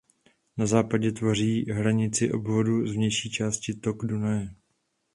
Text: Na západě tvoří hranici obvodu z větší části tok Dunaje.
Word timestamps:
Na 0.57 0.65
západě 0.65 1.11
tvoří 1.11 1.71
hranici 1.71 2.31
obvodu 2.31 2.87
z 2.87 2.91
větší 2.95 3.29
části 3.31 3.73
tok 3.73 4.05
Dunaje. 4.05 4.55